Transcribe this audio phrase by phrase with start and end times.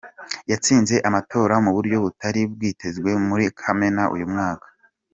[0.51, 4.67] Yatsinze amatora mu buryo butari bwitezwe muri Kamena uyu mwaka.